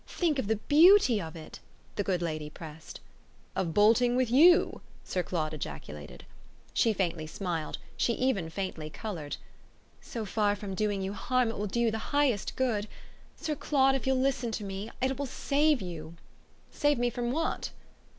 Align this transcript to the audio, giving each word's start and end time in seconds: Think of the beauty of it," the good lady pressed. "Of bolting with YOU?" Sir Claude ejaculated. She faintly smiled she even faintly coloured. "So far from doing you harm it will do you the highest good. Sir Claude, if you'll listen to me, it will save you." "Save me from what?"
Think 0.07 0.39
of 0.39 0.47
the 0.47 0.55
beauty 0.55 1.21
of 1.21 1.35
it," 1.35 1.59
the 1.95 2.03
good 2.03 2.23
lady 2.23 2.49
pressed. 2.49 3.01
"Of 3.55 3.71
bolting 3.75 4.15
with 4.15 4.31
YOU?" 4.31 4.81
Sir 5.03 5.21
Claude 5.21 5.53
ejaculated. 5.53 6.25
She 6.73 6.91
faintly 6.91 7.27
smiled 7.27 7.77
she 7.95 8.13
even 8.13 8.49
faintly 8.49 8.89
coloured. 8.89 9.37
"So 10.01 10.25
far 10.25 10.55
from 10.55 10.73
doing 10.73 11.03
you 11.03 11.13
harm 11.13 11.49
it 11.49 11.57
will 11.59 11.67
do 11.67 11.79
you 11.81 11.91
the 11.91 11.99
highest 12.17 12.55
good. 12.55 12.87
Sir 13.35 13.53
Claude, 13.55 13.93
if 13.93 14.07
you'll 14.07 14.17
listen 14.17 14.49
to 14.53 14.63
me, 14.63 14.89
it 15.03 15.19
will 15.19 15.27
save 15.27 15.83
you." 15.83 16.15
"Save 16.71 16.97
me 16.97 17.11
from 17.11 17.31
what?" 17.31 17.69